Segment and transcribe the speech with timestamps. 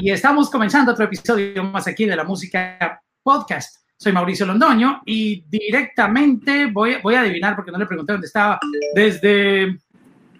[0.00, 3.78] y estamos comenzando otro episodio más aquí de la música podcast.
[3.96, 8.60] Soy Mauricio Londoño y directamente voy, voy a adivinar porque no le pregunté dónde estaba.
[8.94, 9.76] Desde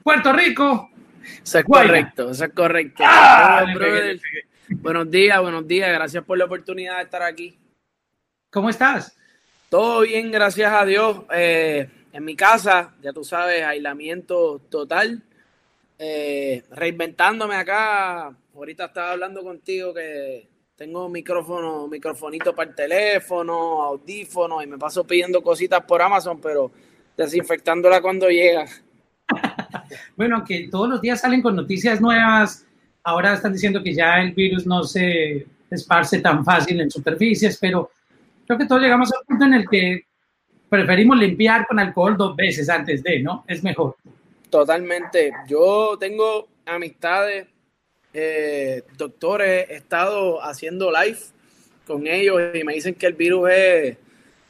[0.02, 0.90] Puerto Rico.
[1.42, 3.02] Eso es correcto, eso es correcto.
[3.06, 3.66] Ah,
[4.68, 5.92] buenos días, buenos días.
[5.92, 7.58] Gracias por la oportunidad de estar aquí.
[8.50, 9.16] ¿Cómo estás?
[9.68, 11.22] Todo bien, gracias a Dios.
[11.32, 15.22] Eh, en mi casa, ya tú sabes, aislamiento total.
[15.98, 18.32] Eh, reinventándome acá.
[18.58, 25.04] Ahorita estaba hablando contigo que tengo micrófono, microfonito para el teléfono, audífono y me paso
[25.04, 26.72] pidiendo cositas por Amazon, pero
[27.16, 28.66] desinfectándola cuando llega.
[30.16, 32.66] bueno, que todos los días salen con noticias nuevas.
[33.04, 37.92] Ahora están diciendo que ya el virus no se esparce tan fácil en superficies, pero
[38.44, 40.02] creo que todos llegamos al punto en el que
[40.68, 43.44] preferimos limpiar con alcohol dos veces antes de, ¿no?
[43.46, 43.94] Es mejor.
[44.50, 45.30] Totalmente.
[45.46, 47.46] Yo tengo amistades,
[48.20, 51.18] eh, doctores, he estado haciendo live
[51.86, 53.96] con ellos y me dicen que el virus es,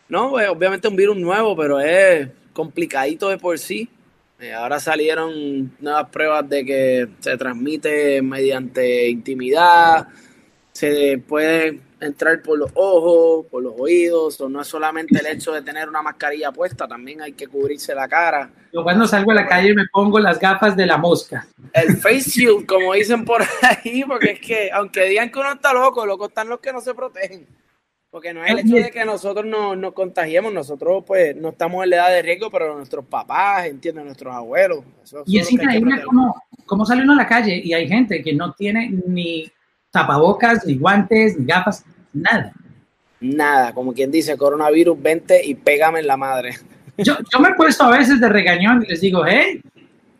[0.08, 3.88] no, pues, obviamente un virus nuevo, pero es complicadito de por sí.
[4.40, 10.08] Eh, ahora salieron nuevas pruebas de que se transmite mediante intimidad,
[10.72, 15.52] se puede entrar por los ojos, por los oídos, o no es solamente el hecho
[15.52, 18.50] de tener una mascarilla puesta, también hay que cubrirse la cara.
[18.72, 21.46] Yo cuando salgo a la calle me pongo las gafas de la mosca.
[21.72, 25.72] El face shield, como dicen por ahí, porque es que, aunque digan que uno está
[25.72, 27.46] loco, loco están los que no se protegen.
[28.10, 31.84] Porque no es el hecho de que nosotros nos, nos contagiemos, nosotros pues no estamos
[31.84, 34.82] en la edad de riesgo, pero nuestros papás, entienden, nuestros abuelos.
[35.26, 38.54] y es increíble cómo, cómo sale uno a la calle y hay gente que no
[38.54, 39.52] tiene ni
[39.90, 42.52] tapabocas, ni guantes, ni gafas, nada.
[43.20, 46.56] Nada, como quien dice, coronavirus, vente y pégame en la madre.
[46.98, 49.62] Yo, yo me he puesto a veces de regañón y les digo, hey,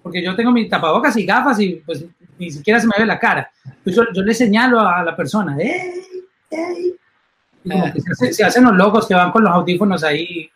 [0.01, 2.05] porque yo tengo mis tapabocas y gafas y pues
[2.39, 3.51] ni siquiera se me ve la cara.
[3.83, 5.91] Pues yo, yo le señalo a la persona, hey,
[6.49, 6.95] hey.
[7.65, 10.49] Y como que se, hacen los locos que van con los audífonos ahí.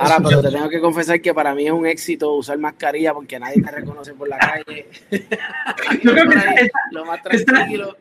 [0.00, 3.38] Ahora, pero te tengo que confesar que para mí es un éxito usar mascarilla porque
[3.38, 4.88] nadie me reconoce por la calle.
[6.02, 7.96] yo creo que lo más tranquilo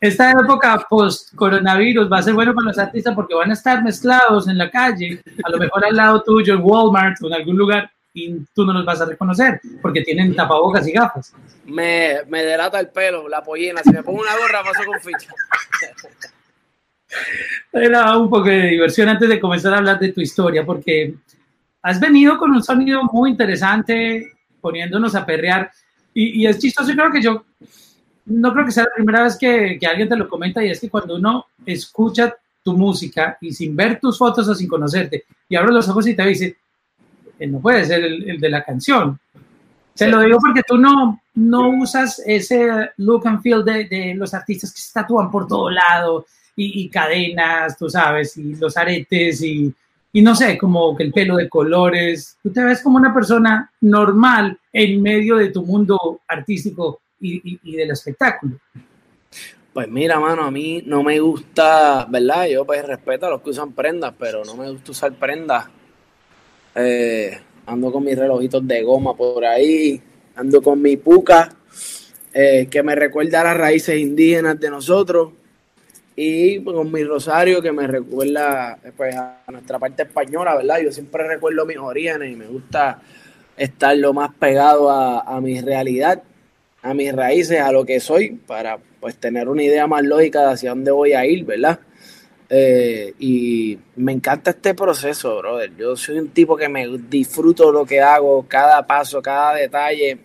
[0.00, 4.46] esta época post-coronavirus va a ser bueno para los artistas porque van a estar mezclados
[4.46, 7.90] en la calle, a lo mejor al lado tuyo, en Walmart o en algún lugar,
[8.14, 11.34] y tú no los vas a reconocer porque tienen tapabocas y gafas.
[11.64, 13.82] Me, me delata el pelo, la pollina.
[13.82, 15.32] Si me pongo una gorra, paso con ficha.
[17.72, 21.14] Era un poco de diversión antes de comenzar a hablar de tu historia, porque
[21.82, 25.70] has venido con un sonido muy interesante, poniéndonos a perrear.
[26.14, 27.44] Y, y es chistoso, creo que yo
[28.28, 30.80] no creo que sea la primera vez que, que, alguien te lo comenta y es
[30.80, 35.56] que cuando uno escucha tu música y sin ver tus fotos o sin conocerte y
[35.56, 36.56] abre los ojos y te dice,
[37.38, 39.18] eh, no puede ser el, de la canción.
[39.94, 44.32] Se lo digo porque tú no, no usas ese look and feel de, de los
[44.34, 49.42] artistas que se tatúan por todo lado y, y, cadenas, tú sabes, y los aretes
[49.42, 49.72] y,
[50.12, 52.36] y no sé, como que el pelo de colores.
[52.42, 57.90] Tú te ves como una persona normal en medio de tu mundo artístico y, del
[57.90, 58.58] espectáculo.
[59.72, 62.46] Pues mira, mano, a mí no me gusta, ¿verdad?
[62.46, 65.66] Yo pues respeto a los que usan prendas, pero no me gusta usar prendas.
[66.74, 70.00] Eh, ando con mis relojitos de goma por ahí,
[70.36, 71.54] ando con mi puca,
[72.32, 75.32] eh, que me recuerda a las raíces indígenas de nosotros,
[76.16, 80.80] y con mi rosario, que me recuerda pues, a nuestra parte española, ¿verdad?
[80.80, 83.00] Yo siempre recuerdo mis orígenes y me gusta
[83.56, 86.22] estar lo más pegado a mi realidad
[86.82, 90.52] a mis raíces, a lo que soy, para pues tener una idea más lógica de
[90.52, 91.80] hacia dónde voy a ir, ¿verdad?
[92.50, 95.76] Eh, y me encanta este proceso, brother.
[95.76, 100.18] Yo soy un tipo que me disfruto lo que hago, cada paso, cada detalle.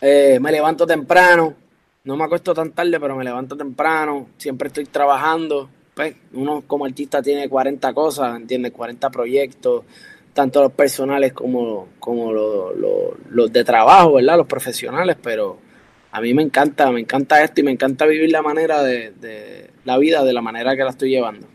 [0.00, 1.54] Eh, me levanto temprano,
[2.04, 5.68] no me acuesto tan tarde, pero me levanto temprano, siempre estoy trabajando.
[5.94, 8.72] Pues uno como artista tiene 40 cosas, ¿entiendes?
[8.72, 9.84] 40 proyectos,
[10.32, 14.38] tanto los personales como, como los, de trabajo, ¿verdad?
[14.38, 15.58] Los profesionales, pero
[16.12, 19.98] a mí me encanta, me encanta esto y me encanta vivir la manera de, la
[19.98, 21.46] vida de la manera que la estoy llevando.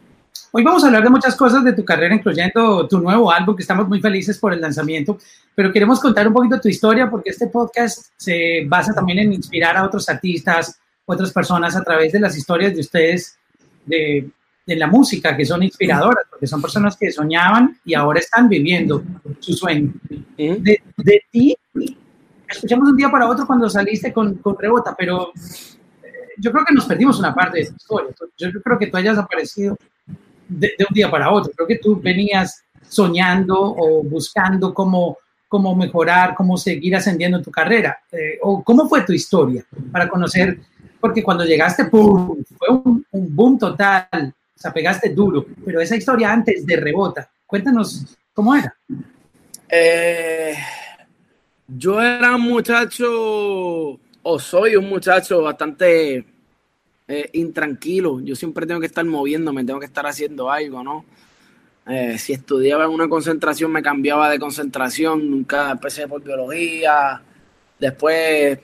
[0.51, 3.63] Hoy vamos a hablar de muchas cosas de tu carrera, incluyendo tu nuevo álbum, que
[3.63, 5.17] estamos muy felices por el lanzamiento,
[5.55, 9.77] pero queremos contar un poquito tu historia porque este podcast se basa también en inspirar
[9.77, 13.37] a otros artistas, otras personas a través de las historias de ustedes,
[13.85, 14.29] de
[14.65, 19.03] de la música, que son inspiradoras, porque son personas que soñaban y ahora están viviendo
[19.39, 19.93] su sueño.
[20.37, 21.55] De, ti,
[22.47, 25.31] escuchamos un día para otro cuando saliste con, con Rebota, pero
[26.03, 28.11] eh, yo creo que nos perdimos una parte de esta historia.
[28.37, 29.77] Yo creo que tú hayas aparecido
[30.47, 31.51] de, un día para otro.
[31.55, 35.17] Creo que tú venías soñando o buscando cómo,
[35.47, 37.97] cómo mejorar, cómo seguir ascendiendo en tu carrera.
[38.11, 40.59] Eh, o ¿Cómo fue tu historia para conocer
[41.03, 42.41] porque cuando llegaste, ¡pum!
[42.57, 44.33] Fue un, boom total,
[44.63, 48.73] sea, pegaste duro, pero esa historia antes de Rebota, cuéntanos cómo era.
[49.67, 50.55] Eh,
[51.67, 56.25] yo era un muchacho, o soy un muchacho bastante
[57.07, 58.21] eh, intranquilo.
[58.21, 61.05] Yo siempre tengo que estar moviéndome, tengo que estar haciendo algo, ¿no?
[61.85, 65.29] Eh, si estudiaba en una concentración, me cambiaba de concentración.
[65.29, 67.21] Nunca empecé por biología.
[67.79, 68.59] Después,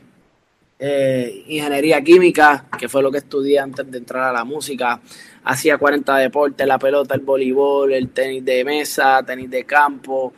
[0.82, 5.02] eh, ingeniería química, que fue lo que estudié antes de entrar a la música.
[5.44, 10.34] Hacía 40 deportes: la pelota, el voleibol, el tenis de mesa, tenis de campo,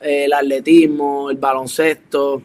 [0.00, 2.42] el atletismo, el baloncesto.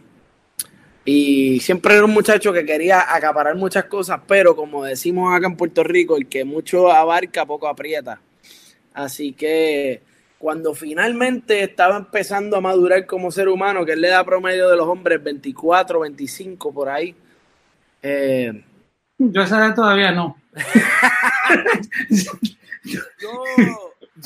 [1.06, 5.58] Y siempre era un muchacho que quería acaparar muchas cosas, pero como decimos acá en
[5.58, 8.22] Puerto Rico, el que mucho abarca, poco aprieta.
[8.94, 10.04] Así que
[10.38, 14.78] cuando finalmente estaba empezando a madurar como ser humano, que él le da promedio de
[14.78, 17.16] los hombres 24, 25 por ahí.
[18.02, 18.64] Eh,
[19.18, 20.38] yo esa edad todavía no.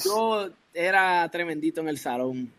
[0.03, 2.51] yo, era tremendito en el salón.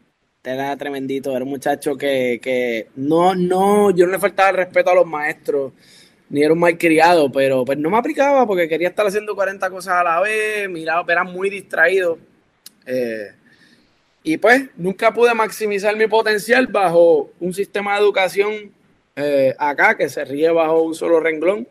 [0.43, 4.95] Era tremendito, era un muchacho que, no, no, yo no le faltaba el respeto a
[4.95, 5.73] los maestros,
[6.29, 9.71] ni era un mal criado, pero pues no me aplicaba porque quería estar haciendo 40
[9.71, 12.19] cosas a la vez, miraba, era muy distraído.
[12.85, 13.33] Eh,
[14.23, 18.73] y pues nunca pude maximizar mi potencial bajo un sistema de educación
[19.17, 21.67] eh, acá que se ríe bajo un solo renglón.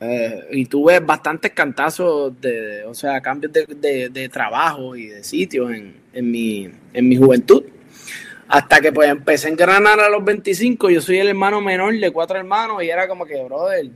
[0.00, 6.00] Eh, y tuve bastantes cantazos de, o sea, cambios de, trabajo y de sitio en,
[6.14, 7.64] mi, en mi juventud.
[8.46, 12.10] Hasta que pues empecé a engranar a los 25, yo soy el hermano menor de
[12.12, 13.90] cuatro hermanos y era como que, brother,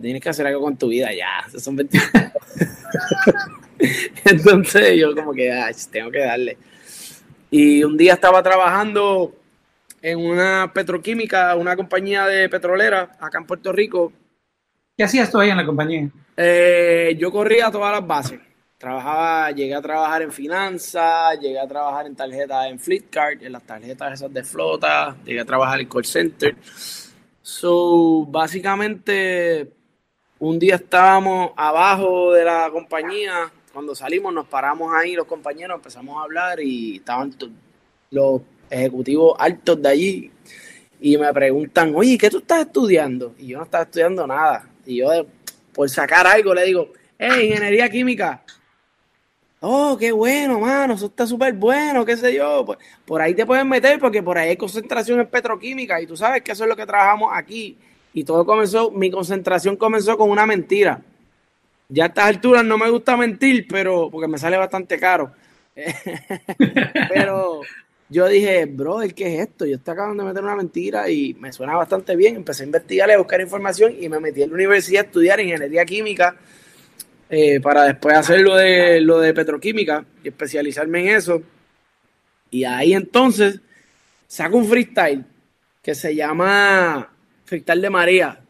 [0.00, 2.08] tienes que hacer algo con tu vida ya, son 25.
[4.24, 5.52] Entonces yo como que,
[5.92, 6.58] tengo que darle.
[7.50, 9.34] Y un día estaba trabajando
[10.02, 14.12] en una petroquímica, una compañía de petrolera acá en Puerto Rico.
[14.96, 16.08] ¿Qué hacías tú ahí en la compañía?
[16.36, 18.40] Eh, yo corría todas las bases.
[18.78, 23.62] Trabajaba, llegué a trabajar en finanzas, llegué a trabajar en tarjetas en Fleetcard, en las
[23.62, 26.56] tarjetas esas de flota, llegué a trabajar en call center.
[27.42, 29.70] So, básicamente,
[30.38, 36.18] un día estábamos abajo de la compañía cuando salimos nos paramos ahí los compañeros, empezamos
[36.18, 37.34] a hablar y estaban
[38.10, 40.30] los ejecutivos altos de allí
[41.00, 43.34] y me preguntan, oye, ¿qué tú estás estudiando?
[43.38, 44.68] Y yo no estaba estudiando nada.
[44.86, 45.08] Y yo,
[45.72, 46.88] por sacar algo, le digo,
[47.18, 48.42] hey, ingeniería química.
[49.60, 52.64] Oh, qué bueno, mano, eso está súper bueno, qué sé yo.
[52.64, 56.16] Pues, por ahí te pueden meter porque por ahí hay concentración en petroquímica y tú
[56.16, 57.76] sabes que eso es lo que trabajamos aquí.
[58.12, 61.00] Y todo comenzó, mi concentración comenzó con una mentira
[61.90, 65.32] ya a estas alturas no me gusta mentir, pero porque me sale bastante caro.
[67.08, 67.62] pero
[68.10, 69.64] yo dije, bro, ¿qué es esto?
[69.64, 72.36] Yo estoy acabando de meter una mentira y me suena bastante bien.
[72.36, 75.84] Empecé a investigar, a buscar información y me metí en la universidad a estudiar ingeniería
[75.84, 76.36] química
[77.28, 81.40] eh, para después hacer lo de, lo de petroquímica y especializarme en eso.
[82.50, 83.60] Y ahí entonces
[84.26, 85.24] saco un freestyle
[85.80, 87.12] que se llama
[87.44, 88.40] Freestyle de María.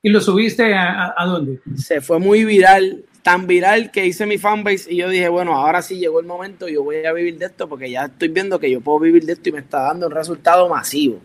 [0.00, 1.60] ¿Y lo subiste a, dónde?
[1.76, 5.80] Se fue muy viral, tan viral que hice mi fanbase y yo dije, bueno, ahora
[5.80, 8.70] sí llegó el momento, yo voy a vivir de esto porque ya estoy viendo que
[8.70, 11.20] yo puedo vivir de esto y me está dando un resultado masivo.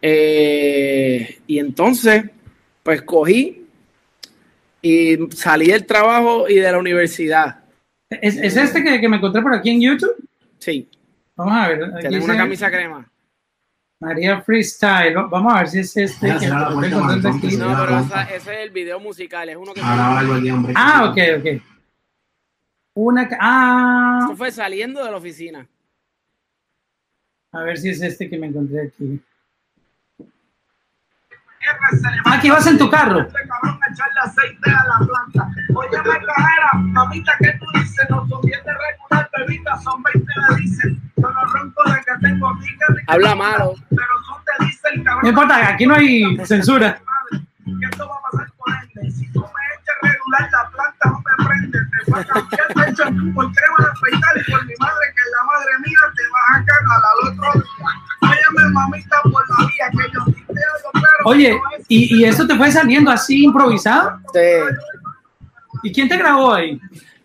[0.00, 2.24] Eh, y entonces,
[2.82, 3.66] pues cogí
[4.80, 7.60] y salí del trabajo y de la universidad.
[8.08, 10.16] ¿Es, este que, me encontré por aquí en YouTube?
[10.58, 10.88] Sí.
[11.36, 11.92] Vamos a ver.
[12.00, 13.06] Tengo una camisa crema.
[14.00, 16.36] María Freestyle, vamos a ver si es este.
[16.38, 18.00] que no, pero
[18.32, 19.80] ese es el video musical, es uno que.
[19.82, 21.62] Ah, ok, ok.
[22.94, 23.28] Una.
[23.40, 24.18] Ah.
[24.22, 25.68] Esto fue saliendo de la oficina.
[27.50, 29.20] A ver si es este que me encontré aquí.
[32.24, 33.20] Aquí vas en tu carro.
[33.20, 35.50] Este cabrón echarle aceite a la planta.
[35.74, 38.06] Oye, cajera, mamita, ¿qué tú dices?
[38.10, 41.02] No son 10 de regular, bebita, son 20 me dicen.
[41.16, 42.66] Yo no ronco de que tengo aquí.
[43.06, 43.74] Habla malo.
[43.90, 45.22] Pero son te dicen, cabrón.
[45.22, 47.00] No importa, aquí no hay censura.
[47.64, 49.12] Que esto va a pasar con él.
[49.12, 49.44] Si tú
[50.30, 51.78] la planta no me prende.
[51.78, 55.22] Te voy a cambiar de champú por crema de afeitar y por mi madre, que
[55.30, 57.72] la madre mía te vas a cagar al otro día.
[58.20, 60.20] Óyeme, mamita, por la vía que yo
[61.24, 64.20] Oye, ¿y, ¿y eso te fue saliendo así improvisado?
[64.32, 64.40] Sí.
[65.82, 66.80] ¿Y quién te grabó ahí?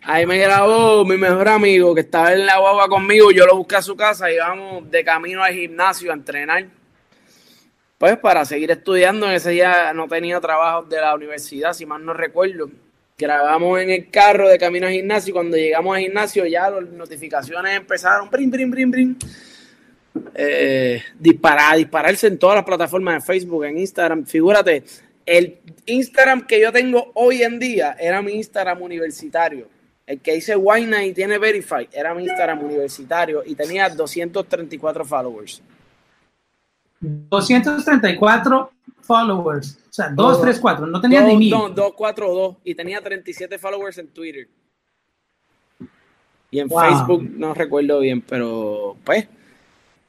[0.06, 3.30] Ahí me grabó mi mejor amigo que estaba en la guagua conmigo.
[3.30, 6.66] Yo lo busqué a su casa y íbamos de camino al gimnasio a entrenar.
[7.96, 9.26] Pues para seguir estudiando.
[9.26, 12.68] En ese día no tenía trabajo de la universidad, si mal no recuerdo.
[13.16, 15.30] Grabamos en el carro de camino al gimnasio.
[15.30, 18.28] Y cuando llegamos al gimnasio, ya las notificaciones empezaron.
[18.28, 19.18] Brin, brin, brin, brin.
[20.34, 24.26] eh, disparar, dispararse en todas las plataformas de Facebook, en Instagram.
[24.26, 24.82] Figúrate,
[25.26, 29.68] el Instagram que yo tengo hoy en día era mi Instagram universitario.
[30.06, 35.62] El que dice Wine y tiene Verify era mi Instagram universitario y tenía 234 followers.
[37.04, 38.70] 234
[39.02, 39.78] followers.
[39.88, 40.86] O sea, 234.
[40.86, 41.50] No tenía ni mil.
[41.50, 42.56] No, 242.
[42.64, 44.48] Y tenía 37 followers en Twitter.
[46.50, 49.26] Y en Facebook no recuerdo bien, pero pues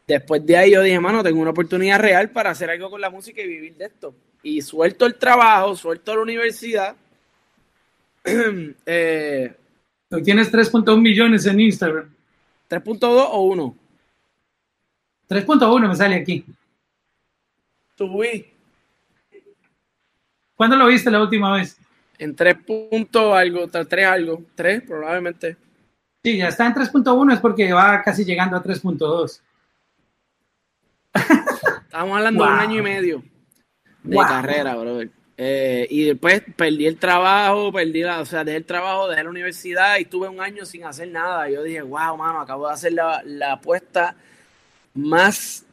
[0.07, 3.09] después de ahí yo dije, mano, tengo una oportunidad real para hacer algo con la
[3.09, 4.13] música y vivir de esto.
[4.43, 6.95] Y suelto el trabajo, suelto la universidad.
[8.85, 9.55] eh,
[10.23, 12.13] tienes 3.1 millones en Instagram.
[12.69, 13.75] 3.2 o 1?
[15.29, 16.45] 3.1 me sale aquí.
[17.97, 18.45] Subí.
[20.55, 21.77] ¿Cuándo lo viste la última vez?
[22.17, 22.57] En 3.
[23.33, 25.57] algo, 3 algo, 3 probablemente.
[26.23, 29.41] Sí, ya está en 3.1 es porque va casi llegando a 3.2.
[31.83, 33.23] Estamos hablando de un año y medio
[34.03, 35.09] de carrera, brother.
[35.37, 39.29] Eh, y después perdí el trabajo, perdí la, o sea, dejé el trabajo, dejé la
[39.29, 41.49] universidad y estuve un año sin hacer nada.
[41.49, 44.15] Yo dije, wow, mano, acabo de hacer la, la apuesta
[44.93, 45.64] más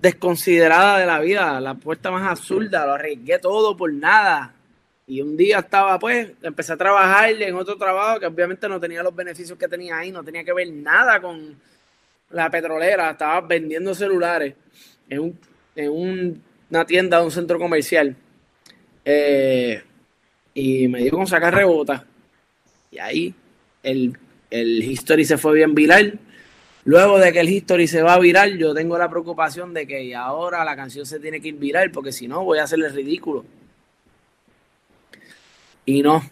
[0.00, 4.54] desconsiderada de la vida, la apuesta más absurda, lo arriesgué todo por nada.
[5.06, 9.02] Y un día estaba, pues, empecé a trabajar en otro trabajo que obviamente no tenía
[9.02, 11.56] los beneficios que tenía ahí, no tenía que ver nada con
[12.30, 14.54] la petrolera, estaba vendiendo celulares
[15.08, 15.38] en,
[15.76, 18.16] una tienda de un centro comercial.
[19.04, 19.82] Eh,
[20.54, 22.04] y me dio con sacar rebota.
[22.90, 23.34] Y ahí
[23.82, 24.16] el,
[24.50, 26.18] el history se fue bien viral.
[26.86, 30.14] Luego de que el history se va a viral, yo tengo la preocupación de que
[30.14, 33.44] ahora la canción se tiene que ir viral, porque si no, voy a hacerle ridículo.
[35.84, 36.22] Y no,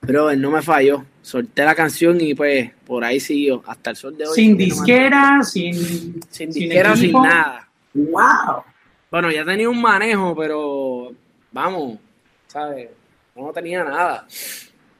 [0.00, 1.04] pero él no me falló.
[1.22, 4.34] Solté la canción y pues por ahí siguió hasta el sol de hoy.
[4.36, 6.20] Sin disquera, sin.
[6.30, 7.68] Sin disquera, sin, nada.
[7.92, 8.62] ¡Wow!
[9.10, 11.12] Bueno, ya tenía un manejo, pero
[11.50, 11.98] vamos,
[12.46, 12.90] ¿sabes?
[13.34, 14.24] No tenía nada.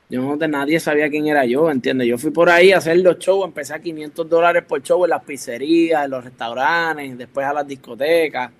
[0.08, 2.06] Yo no, de nadie sabía quién era yo, ¿entiendes?
[2.06, 5.10] Yo fui por ahí a hacer los shows, empecé a 500 dólares por show en
[5.10, 8.52] las pizzerías, en los restaurantes, después a las discotecas,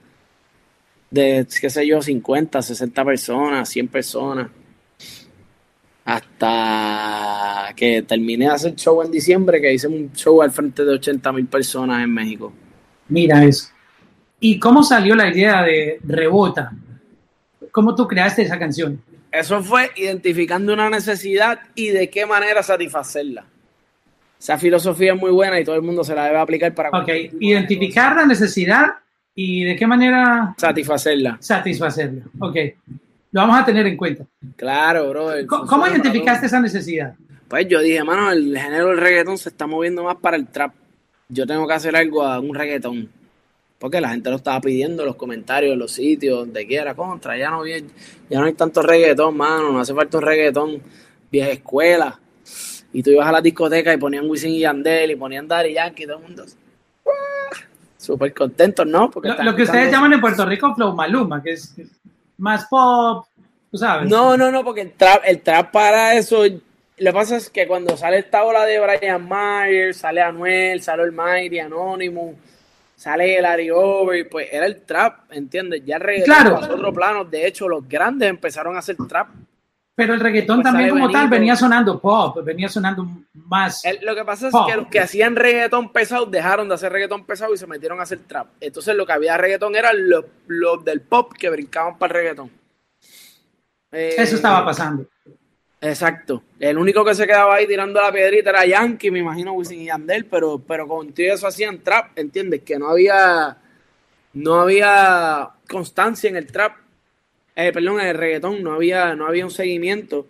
[1.10, 4.48] de, qué sé yo, 50, 60 personas, 100 personas,
[6.04, 10.94] hasta que terminé de hacer show en diciembre, que hice un show al frente de
[10.94, 12.52] 80 mil personas en México.
[13.08, 13.68] Mira eso.
[14.40, 16.72] ¿Y cómo salió la idea de Rebota?
[17.70, 19.00] ¿Cómo tú creaste esa canción?
[19.38, 23.45] Eso fue identificando una necesidad y de qué manera satisfacerla.
[24.38, 26.88] Esa filosofía es muy buena y todo el mundo se la debe aplicar para...
[26.90, 28.95] Ok, identificar la necesidad
[29.35, 30.55] y de qué manera...
[30.57, 31.37] Satisfacerla.
[31.40, 32.57] Satisfacerla, ok.
[33.33, 34.25] Lo vamos a tener en cuenta.
[34.57, 35.31] Claro, bro.
[35.47, 37.14] ¿Cómo, identificaste esa necesidad?
[37.49, 40.73] Pues yo dije, mano, el género del reggaetón se está moviendo más para el trap.
[41.28, 43.11] Yo tengo que hacer algo a un reggaetón.
[43.78, 47.37] Porque la gente lo estaba pidiendo en los comentarios, en los sitios, donde quiera, contra.
[47.37, 47.80] Ya no, ya
[48.30, 49.73] no hay tanto reggaetón, mano.
[49.73, 50.83] No hace falta un reggaetón
[51.30, 52.18] vieja escuela.
[52.92, 56.04] Y tú ibas a la discoteca y ponían Wisin y Yandel y ponían Daddy Yankee
[56.04, 56.45] y todo el mundo.
[57.99, 59.11] Súper contentos, ¿no?
[59.11, 61.75] Porque lo, que ustedes llaman en Puerto Rico Flow Maluma, que es
[62.38, 63.26] más pop,
[63.71, 64.09] tú sabes.
[64.09, 66.45] No, no, no, porque el trap, el trap para eso.
[66.45, 71.02] Lo que pasa es que cuando sale esta ola de Brian Myers, sale Anuel, sale
[71.02, 72.37] el Mighty, Anonymous
[72.96, 75.82] sale el Ari Over, pues era el trap, ¿entiendes?
[75.84, 76.60] Ya el reggaetón claro.
[76.60, 77.24] pasó otro plano.
[77.24, 79.28] De hecho, los grandes empezaron a hacer trap.
[79.94, 83.82] Pero el reggaetón también como tal venía sonando pop, venía sonando más.
[84.02, 87.54] lo que pasa es que los que hacían reggaetón pesado dejaron de hacer reggaetón pesado
[87.54, 88.48] y se metieron a hacer trap.
[88.60, 92.50] Entonces lo que había reggaetón era los, del pop que brincaban para el reggaetón.
[93.90, 95.06] Eso estaba pasando.
[95.80, 96.42] Exacto.
[96.59, 99.87] El único que se quedaba ahí tirando la piedrita era Yankee, me imagino Wisin y
[99.87, 102.62] Yandel, pero, pero con todo eso hacían trap, ¿entiendes?
[102.62, 103.59] Que no había,
[104.33, 106.76] no había constancia en el trap,
[107.54, 110.26] eh, perdón, en el reggaetón, no había, no había un seguimiento.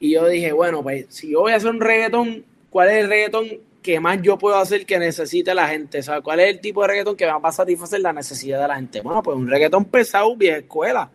[0.00, 3.08] Y yo dije, bueno, pues si yo voy a hacer un reggaetón, ¿cuál es el
[3.08, 3.48] reggaetón
[3.82, 6.02] que más yo puedo hacer que necesite la gente?
[6.02, 6.22] ¿Sabes?
[6.22, 9.00] ¿Cuál es el tipo de reggaetón que va a satisfacer la necesidad de la gente?
[9.02, 11.10] Bueno, pues un reggaetón pesado, vieja escuela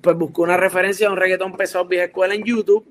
[0.00, 2.86] pues buscó una referencia de un reggaetón pesado vieja escuela en YouTube,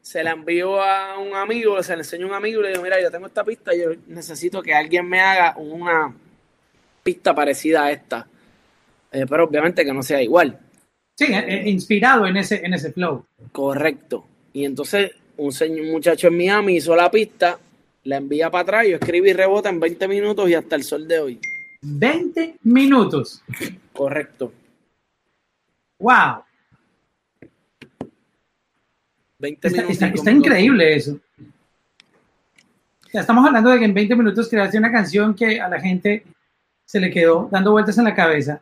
[0.00, 2.82] se la envió a un amigo, se le enseñó a un amigo y le dijo,
[2.82, 6.14] mira, yo tengo esta pista, yo necesito que alguien me haga una
[7.02, 8.26] pista parecida a esta,
[9.12, 10.58] eh, pero obviamente que no sea igual.
[11.16, 13.24] Sí, eh, eh, inspirado en ese, en ese flow.
[13.52, 14.24] Correcto.
[14.52, 17.58] Y entonces un, señor, muchacho en Miami hizo la pista,
[18.04, 21.18] la envía para atrás, yo escribí rebota en 20 minutos y hasta el sol de
[21.18, 21.40] hoy.
[21.82, 23.42] 20 minutos.
[23.92, 24.52] Correcto.
[25.98, 26.44] ¡Wow!
[29.38, 31.18] 20 está, está, increíble eso.
[33.12, 36.24] Ya estamos hablando de que en 20 minutos creaste una canción que a la gente
[36.84, 38.60] se le quedó dando vueltas en la cabeza,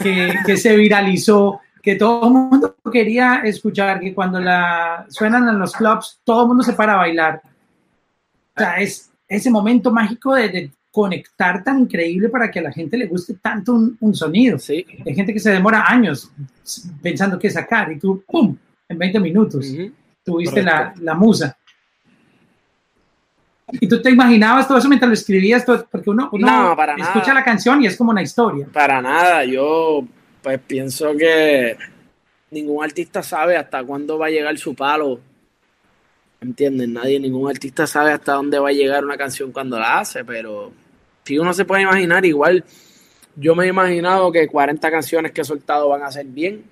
[0.00, 5.58] que, que se viralizó, que todo el mundo quería escuchar, que cuando la suenan en
[5.58, 7.42] los clubs, todo el mundo se para a bailar.
[8.56, 12.96] O sea, es ese momento mágico de, conectar tan increíble para que a la gente
[12.96, 14.58] le guste tanto un, sonido.
[14.58, 14.84] Sí.
[15.06, 16.30] Hay gente que se demora años
[17.02, 18.56] pensando qué sacar y tú, ¡pum!,
[18.88, 19.66] en 20 minutos
[20.24, 21.56] tuviste la, la, musa.
[23.72, 25.64] ¿Y tú te imaginabas todo eso mientras lo escribías?
[25.64, 28.66] porque uno, uno escucha la canción y es como una historia.
[28.72, 30.04] Para nada, yo
[30.42, 31.76] pues pienso que
[32.50, 35.20] ningún artista sabe hasta cuándo va a llegar su palo.
[36.40, 36.88] ¿Entiendes?
[36.88, 40.72] Nadie, ningún artista sabe hasta dónde va a llegar una canción cuando la hace, pero
[41.30, 42.64] si uno se puede imaginar, igual
[43.36, 46.64] yo me he imaginado que 40 canciones que he soltado van a ser bien.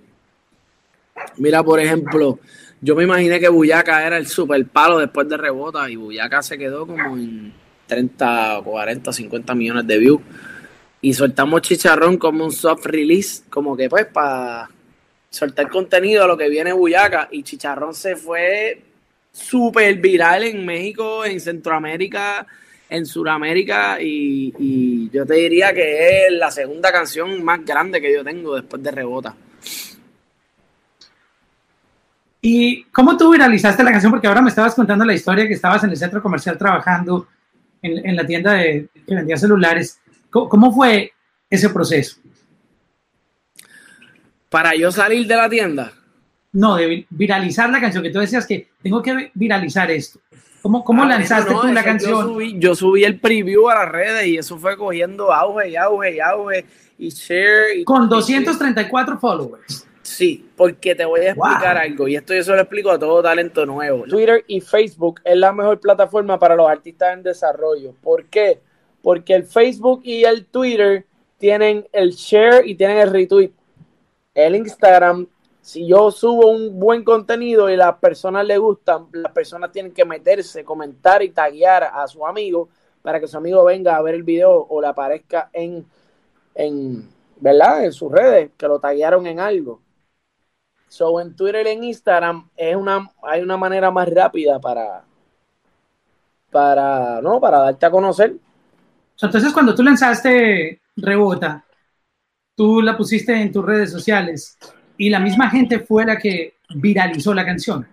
[1.37, 2.41] Mira, por ejemplo,
[2.81, 6.59] yo me imaginé que Buyaca era el super palo después de rebota y Buyaca se
[6.59, 7.55] quedó como en
[7.87, 10.23] 30, 40, 50 millones de views.
[11.03, 14.69] Y soltamos Chicharrón como un soft release, como que pues para
[15.31, 18.83] soltar contenido a lo que viene Buyaca y Chicharrón se fue
[19.31, 22.45] súper viral en México, en Centroamérica,
[22.89, 28.25] en Sudamérica y, yo te diría que es la segunda canción más grande que yo
[28.25, 29.35] tengo después de Rebota.
[32.41, 34.13] ¿Y cómo tú viralizaste la canción?
[34.13, 37.29] Porque ahora me estabas contando la historia que estabas en el centro comercial trabajando
[37.83, 40.01] en, en la tienda de, que vendía celulares.
[40.31, 41.13] ¿Cómo fue
[41.51, 42.19] ese proceso?
[44.51, 45.93] Para yo salir de la tienda.
[46.53, 50.21] No, de viralizar la canción, que tú decías que tengo que viralizar esto.
[50.63, 52.61] ¿Cómo, cómo ah, lanzaste tú la canción?
[52.61, 56.21] Yo subí, el preview a las redes y eso fue cogiendo auge y auge y
[56.21, 56.65] auge
[56.99, 57.85] y share.
[57.85, 59.87] Con 234 followers.
[60.03, 63.23] Sí, porque te voy a explicar algo y esto yo se lo explico a todo
[63.23, 64.05] talento nuevo.
[64.05, 67.95] Twitter y Facebook es la mejor plataforma para los artistas en desarrollo.
[68.03, 68.59] ¿Por qué?
[69.03, 71.07] porque el Facebook y el Twitter
[71.39, 73.53] tienen el share y tienen el retweet.
[74.35, 75.27] El Instagram,
[75.69, 80.07] si yo subo un buen contenido y las personas le gustan, las personas tienen que
[80.07, 82.71] meterse, comentar y taguear a su amigo
[83.03, 85.85] para que su amigo venga a ver el video o le aparezca en,
[86.55, 87.85] en ¿verdad?
[87.85, 89.83] En sus redes, que lo taguearon en algo.
[90.89, 95.05] So, en Twitter y en Instagram es una, hay una manera más rápida para,
[96.51, 97.39] para, ¿no?
[97.39, 98.37] Para darte a conocer
[99.27, 101.65] entonces, cuando tú lanzaste Rebota,
[102.55, 104.57] tú la pusiste en tus redes sociales
[104.99, 107.87] y la misma gente fue la que viralizó la canción.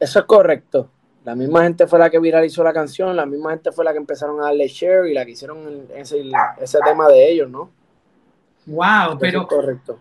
[0.00, 0.90] Eso es correcto.
[1.24, 3.98] La misma gente fue la que viralizó la canción, la misma gente fue la que
[3.98, 6.22] empezaron a darle share y la que hicieron ese,
[6.60, 7.70] ese tema de ellos, ¿no?
[8.66, 9.42] Wow, pero.
[9.42, 10.00] Es correcto.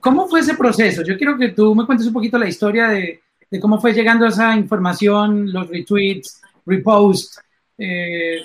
[0.00, 1.02] ¿Cómo fue ese proceso?
[1.02, 4.26] Yo quiero que tú me cuentes un poquito la historia de, de cómo fue llegando
[4.26, 7.40] esa información, los retweets, reposts,
[7.76, 8.42] eh,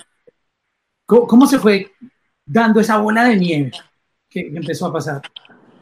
[1.06, 1.92] ¿cómo, se fue
[2.46, 3.72] dando esa bola de nieve
[4.30, 5.22] que, empezó a pasar?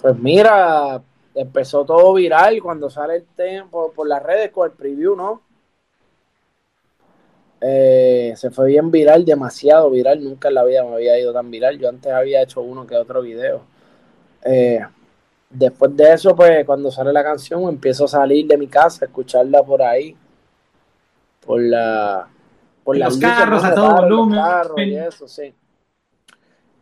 [0.04, 1.02] Pues mira,
[1.34, 5.42] empezó todo viral cuando sale el tema por, las redes con el preview, ¿no?
[7.62, 10.22] Eh, se fue bien viral, demasiado viral.
[10.22, 11.80] Nunca en la vida me había ido tan viral.
[11.80, 13.62] Yo antes había hecho uno que otro video.
[14.44, 14.82] Eh,
[15.50, 19.08] después de eso, pues cuando sale la canción, empiezo a salir de mi casa, a
[19.08, 20.18] escucharla por ahí,
[21.46, 22.28] por la,
[22.84, 24.38] por los carros a todo volumen.
[24.80, 25.56] y eso, sí.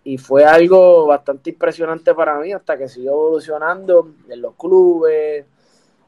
[0.03, 5.45] Y fue algo bastante impresionante para mí hasta que siguió evolucionando en los clubes,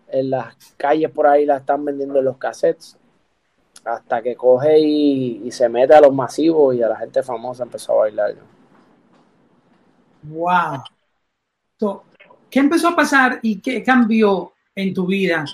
[0.07, 2.97] en las calles por ahí la están vendiendo en los cassettes,
[3.85, 7.93] hasta que coge y, se mete a los masivos y a la gente famosa empezó
[7.93, 8.35] a bailar.
[10.23, 10.83] ¡Wow!
[12.49, 15.45] ¿Qué empezó a pasar y qué cambió en tu vida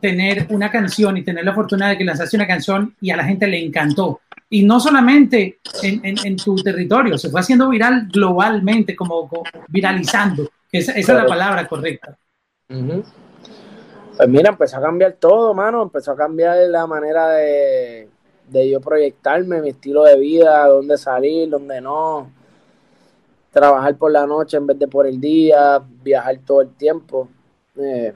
[0.00, 3.24] tener una canción y tener la fortuna de que lanzaste una canción y a la
[3.24, 4.20] gente le encantó.
[4.50, 9.28] Y no solamente en, tu territorio, se fue haciendo viral globalmente, como,
[9.68, 10.48] viralizando.
[10.72, 12.16] Esa, esa es la palabra correcta.
[12.66, 15.82] Pues mira, empezó a cambiar todo, mano.
[15.82, 18.08] Empezó a cambiar la manera de,
[18.48, 22.30] de yo proyectarme, mi estilo de vida, dónde salir, dónde no.
[23.50, 27.28] Trabajar por la noche en vez de por el día, viajar todo el tiempo.
[27.76, 28.12] Eh,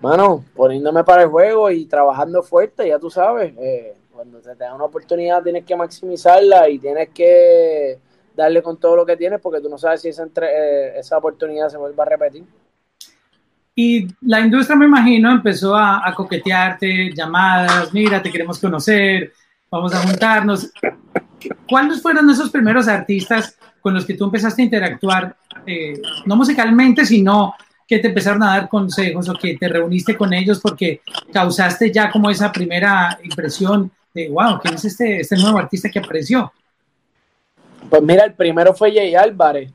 [0.00, 4.74] mano, poniéndome para el juego y trabajando fuerte, ya tú sabes, eh, cuando te da
[4.74, 7.98] una oportunidad tienes que maximizarla y tienes que
[8.34, 11.68] darle con todo lo que tienes porque tú no sabes si esa, eh, esa oportunidad
[11.68, 12.44] se vuelve a repetir.
[13.76, 19.32] Y la industria, me imagino, empezó a, coquetearte, llamadas, mira, te queremos conocer,
[19.70, 20.72] vamos a juntarnos.
[21.68, 27.06] ¿Cuáles fueron esos primeros artistas con los que tú empezaste a interactuar, eh, no musicalmente,
[27.06, 27.54] sino
[27.86, 31.02] que te empezaron a dar consejos o que te reuniste con ellos porque
[31.32, 35.98] causaste ya como esa primera impresión de, wow, ¿quién es este, este nuevo artista que
[35.98, 36.52] apareció?
[37.88, 39.72] Pues mira, el primero fue Jay Álvarez,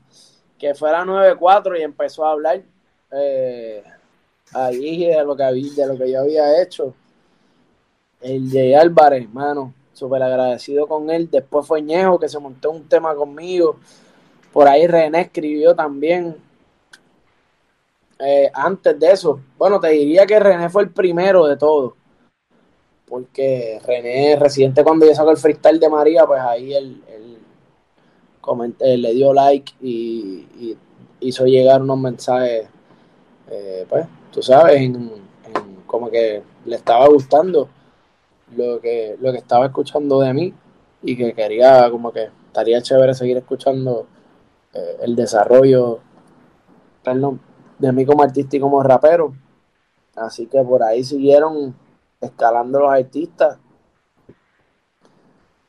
[0.58, 2.62] que fue a la 9-4 y empezó a hablar
[3.10, 3.82] eh,
[4.52, 6.94] ahí de lo, que de lo que yo había hecho.
[8.20, 11.28] El Jay Álvarez, mano, súper agradecido con él.
[11.30, 13.78] Después fue Ñejo, que se montó un tema conmigo.
[14.52, 16.36] Por ahí René escribió también
[18.18, 21.96] eh, antes de eso, bueno, te diría que René fue el primero de todo.
[23.14, 27.00] Porque René, residente cuando yo saco el freestyle de María, pues ahí él,
[28.80, 30.76] le dio like y,
[31.20, 32.66] hizo llegar unos mensajes,
[33.52, 35.12] eh, pues, tú sabes, en,
[35.86, 37.68] como que le estaba gustando
[38.56, 40.52] lo que, lo que estaba escuchando de mí
[41.00, 44.08] y que quería, como que estaría chévere seguir escuchando
[44.72, 46.00] eh, el desarrollo,
[47.78, 49.36] de mí como artista y como rapero.
[50.16, 51.76] Así que por ahí siguieron
[52.24, 53.58] escalando los artistas.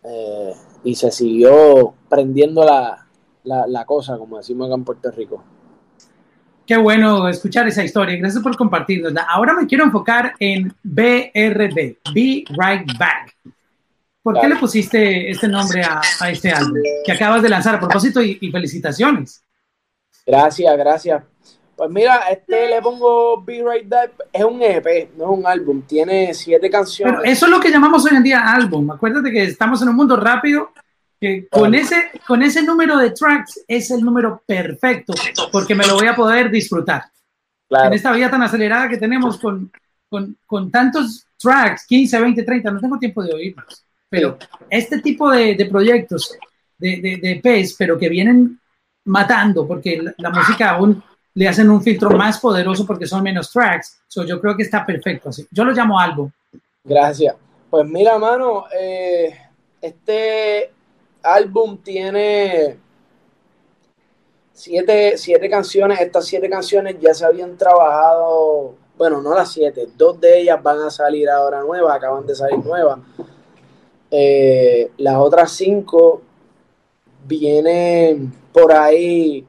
[0.03, 3.07] Eh, y se siguió prendiendo la,
[3.43, 5.43] la, cosa, como decimos acá en Puerto Rico.
[6.65, 8.15] Qué bueno escuchar esa historia.
[8.17, 9.25] Gracias por compartirla.
[9.29, 13.35] Ahora me quiero enfocar en BRB, Be Right Back.
[14.21, 17.75] ¿Por qué le pusiste este nombre a, a, este álbum que acabas de lanzar?
[17.75, 19.43] A propósito y felicitaciones.
[20.25, 21.23] Gracias, gracias.
[21.75, 25.81] Pues mira, este le pongo Be Right There, es un EP, no es un álbum,
[25.81, 27.17] tiene siete canciones.
[27.19, 28.89] Pero eso es lo que llamamos hoy en día álbum.
[28.91, 30.71] Acuérdate que estamos en un mundo rápido,
[31.19, 35.13] que con ese, con ese número de tracks es el número perfecto,
[35.51, 37.03] porque me lo voy a poder disfrutar.
[37.69, 39.69] En esta vida tan acelerada que tenemos con,
[40.07, 43.83] con, con, tantos tracks, 15, 20, 30, no tengo tiempo de oírlos.
[44.07, 44.37] Pero
[44.69, 46.37] este tipo de, de proyectos,
[46.77, 48.61] de, de, de EPs, pero que vienen
[49.05, 51.03] matando, porque la, la música aún
[51.35, 53.99] le hacen un filtro más poderoso porque son menos tracks.
[54.07, 55.45] So, yo creo que está perfecto así.
[55.51, 56.31] Yo lo llamo álbum.
[56.83, 57.35] Gracias.
[57.69, 59.37] Pues mira, mano, eh,
[59.81, 60.71] este
[61.21, 62.77] álbum tiene
[64.53, 65.99] siete, siete canciones.
[65.99, 70.79] Estas siete canciones ya se habían trabajado, bueno, no las siete, dos de ellas van
[70.83, 72.99] a salir ahora nuevas, acaban de salir nuevas.
[74.09, 76.21] Eh, las otras cinco
[77.27, 79.45] vienen por ahí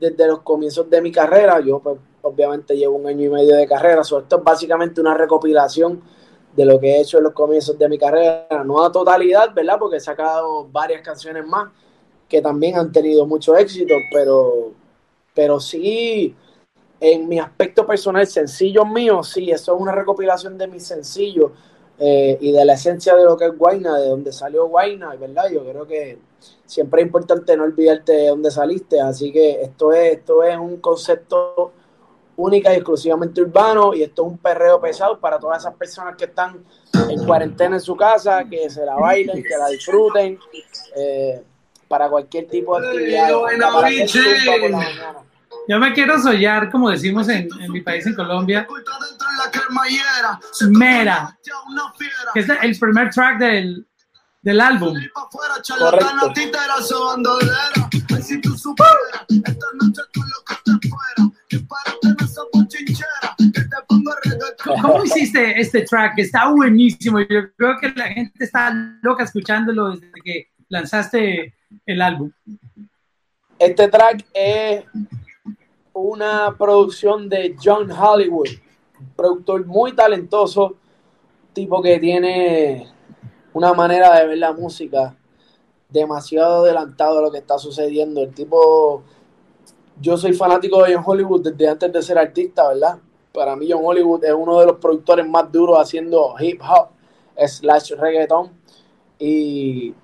[0.00, 1.60] desde los comienzos de mi carrera.
[1.60, 4.02] Yo, pues, obviamente, llevo un año y medio de carrera.
[4.02, 6.02] esto es básicamente una recopilación
[6.56, 8.64] de lo que he hecho en los comienzos de mi carrera.
[8.64, 9.78] No a totalidad, ¿verdad?
[9.78, 11.70] Porque he sacado varias canciones más
[12.30, 14.72] que también han tenido mucho éxito, pero,
[15.34, 16.34] pero sí,
[17.00, 21.50] en mi aspecto personal, sencillos míos, sí, eso es una recopilación de mis sencillos
[21.98, 25.50] eh, y de la esencia de lo que es Guayna, de donde salió Guayna, ¿verdad?
[25.52, 26.18] Yo creo que
[26.70, 30.76] siempre es importante no olvidarte de dónde saliste, así que esto es, esto es un
[30.76, 31.72] concepto
[32.36, 36.26] única y exclusivamente urbano y esto es un perreo pesado para todas esas personas que
[36.26, 36.64] están
[37.08, 40.38] en cuarentena en su casa, que se la bailen, que la disfruten,
[40.94, 41.42] eh,
[41.88, 43.30] para cualquier tipo de actividad.
[45.66, 48.66] Yo me quiero soñar, como decimos en, en, mi país, en Colombia.
[50.68, 51.36] Mera.
[52.32, 53.86] Que es el primer track del,
[54.42, 54.94] del álbum.
[64.64, 66.18] ¿Cómo hiciste este track?
[66.18, 67.20] Está buenísimo.
[67.20, 68.72] Yo creo que la gente está
[69.02, 71.54] loca escuchándolo desde que lanzaste
[71.86, 72.30] el álbum.
[73.58, 74.84] Este track es
[75.92, 78.48] una producción de John Hollywood,
[79.16, 80.78] productor muy talentoso,
[81.52, 82.88] tipo que tiene
[83.52, 85.16] una manera de ver la música
[85.88, 88.22] demasiado adelantado a lo que está sucediendo.
[88.22, 89.02] El tipo,
[90.00, 92.98] yo soy fanático de John Hollywood desde antes de ser artista, ¿verdad?
[93.32, 96.90] Para mí John Hollywood es uno de los productores más duros haciendo hip hop
[97.46, 98.52] slash reggaeton.
[99.18, 99.94] Y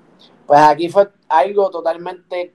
[0.46, 2.54] pues aquí fue algo totalmente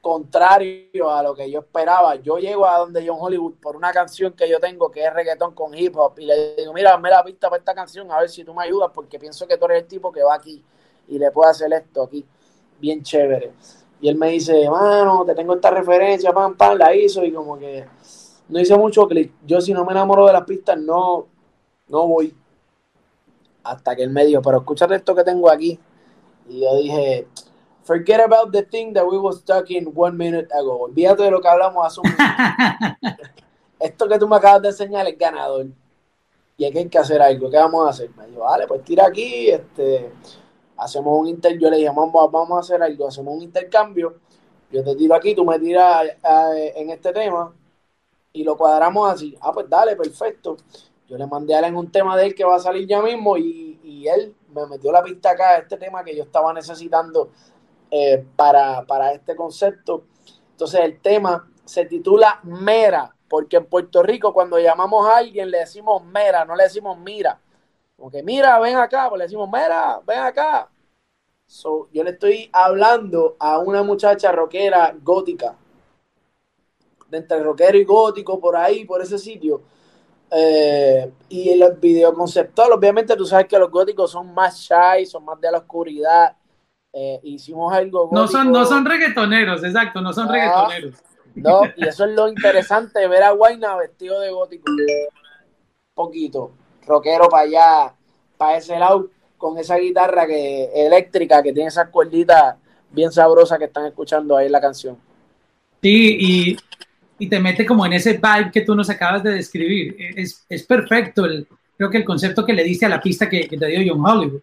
[0.00, 2.16] contrario a lo que yo esperaba.
[2.16, 5.54] Yo llego a donde John Hollywood por una canción que yo tengo que es reggaetón
[5.54, 8.30] con hip hop y le digo, mira, me la pista para esta canción, a ver
[8.30, 10.62] si tú me ayudas porque pienso que tú eres el tipo que va aquí
[11.08, 12.24] y le puede hacer esto aquí,
[12.78, 13.52] bien chévere.
[14.00, 17.58] Y él me dice, mano, te tengo esta referencia, pam, pam, la hizo y como
[17.58, 17.84] que
[18.48, 19.32] no hice mucho clic.
[19.44, 21.26] Yo si no me enamoro de las pistas, no,
[21.88, 22.34] no voy.
[23.62, 25.78] Hasta que él me dijo, pero escúchate esto que tengo aquí.
[26.48, 27.28] Y yo dije,
[27.90, 30.86] Forget about the thing that we was talking one minute ago.
[30.86, 32.06] Olvídate de lo que hablamos hace un
[33.02, 33.22] minuto.
[33.80, 35.66] Esto que tú me acabas de enseñar es ganador.
[36.56, 37.50] Y aquí hay que hacer algo.
[37.50, 38.10] ¿Qué vamos a hacer?
[38.16, 40.12] Me dijo, vale, pues tira aquí, este,
[40.76, 41.58] hacemos un inter.
[41.58, 44.20] Yo le dije, vamos, vamos a hacer algo, hacemos un intercambio.
[44.70, 46.10] Yo te tiro aquí, tú me tiras
[46.76, 47.52] en este tema.
[48.32, 49.36] y lo cuadramos así.
[49.40, 50.58] Ah, pues dale, perfecto.
[51.08, 53.02] Yo le mandé a él en un tema de él que va a salir ya
[53.02, 57.30] mismo y, y él me metió la pista acá, este tema que yo estaba necesitando
[57.90, 60.04] eh, para, para este concepto.
[60.52, 65.58] Entonces el tema se titula Mera, porque en Puerto Rico cuando llamamos a alguien le
[65.58, 67.40] decimos Mera, no le decimos Mira.
[67.96, 70.70] Como que mira, ven acá, pues le decimos Mera, ven acá.
[71.92, 75.56] yo le estoy hablando a una muchacha rockera gótica,
[77.08, 79.62] de entre rockero y gótico, por ahí, por ese sitio
[80.30, 85.24] eh, y el video conceptual, obviamente tú sabes que los góticos son más shy, son
[85.24, 86.36] más de la oscuridad.
[86.92, 90.94] Eh, hicimos algo No son, no son reggaetoneros, exacto, no son ah, reggaetoneros.
[91.36, 94.64] No, y eso es lo interesante, ver a Guayna vestido de gótico.
[95.94, 96.52] Poquito,
[96.86, 97.94] rockero para allá,
[98.36, 102.56] para ese lado, con esa guitarra que eléctrica que tiene esas cuerditas
[102.90, 104.98] bien sabrosas que están escuchando ahí la canción.
[105.80, 106.56] Sí, y
[107.20, 109.94] y te mete como en ese vibe que tú nos acabas de describir.
[110.16, 113.46] Es, es perfecto, el, creo que el concepto que le diste a la pista que,
[113.46, 114.40] te dio John Hollywood.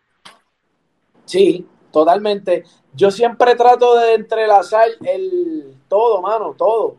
[1.26, 2.64] Sí, totalmente.
[2.94, 6.96] Yo siempre trato de entrelazar el todo, mano, todo,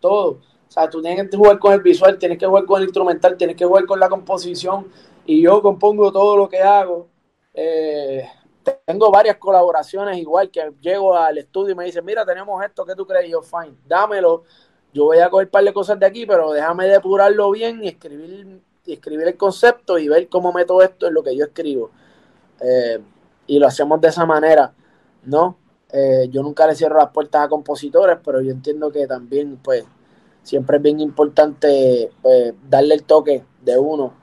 [0.00, 0.30] todo.
[0.30, 3.36] O sea, tú tienes que jugar con el visual, tienes que jugar con el instrumental,
[3.36, 4.88] tienes que jugar con la composición.
[5.26, 7.08] Y yo compongo todo lo que hago.
[7.52, 8.26] Eh,
[8.86, 12.94] tengo varias colaboraciones igual que llego al estudio y me dicen, mira, tenemos esto, ¿qué
[12.94, 13.30] tú crees?
[13.30, 14.44] yo, fine, dámelo
[14.92, 17.88] yo voy a coger un par de cosas de aquí, pero déjame depurarlo bien y
[17.88, 21.90] escribir, y escribir el concepto y ver cómo meto esto en lo que yo escribo.
[22.60, 23.00] Eh,
[23.46, 24.72] y lo hacemos de esa manera,
[25.24, 25.56] ¿no?
[25.92, 29.84] Eh, yo nunca le cierro las puertas a compositores, pero yo entiendo que también, pues,
[30.42, 34.14] siempre es bien importante pues, darle el toque de uno.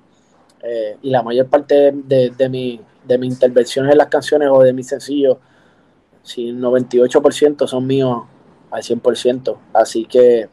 [0.62, 4.62] Eh, y la mayor parte de, de, mi, de mis intervenciones en las canciones o
[4.62, 5.38] de mis sencillos,
[6.24, 8.24] si el 98% son míos
[8.72, 9.58] al 100%.
[9.74, 10.50] Así que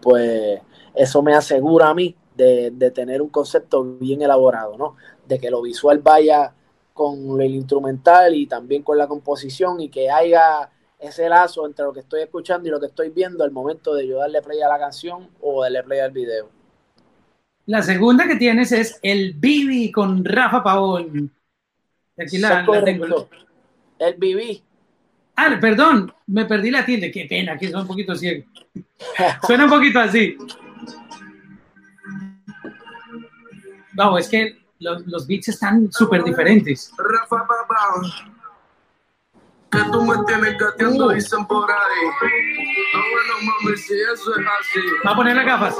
[0.00, 0.60] pues
[0.94, 4.96] eso me asegura a mí de, tener un concepto bien elaborado, ¿no?
[5.26, 6.54] De que lo visual vaya
[6.98, 11.92] con el instrumental y también con la composición y que haya ese lazo entre lo
[11.92, 14.68] que estoy escuchando y lo que estoy viendo al momento de yo darle play a
[14.68, 16.50] la canción o darle play al video.
[17.66, 21.30] La segunda que tienes es el Bibi con Rafa Pavón.
[22.18, 23.28] Aquí la, tengo.
[24.00, 24.60] El Bibi.
[25.36, 27.12] Ah, perdón, me perdí la tilde.
[27.12, 28.44] Qué pena, que soy un poquito ciego.
[29.46, 30.36] Suena un poquito así.
[33.92, 36.92] Vamos, es que los, los beats están súper diferentes.
[36.96, 37.46] Rafa
[39.70, 41.10] que tú me tienes gateando, uh.
[41.10, 41.76] dicen por ahí.
[42.94, 44.80] No, bueno, mami, si eso es así.
[45.06, 45.76] Va a poner las gafas.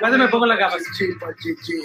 [0.00, 0.82] Vamos a me pongo las gafas.
[0.96, 1.78] Chichi, chichi.